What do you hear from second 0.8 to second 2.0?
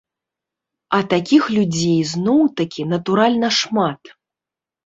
А такіх людзей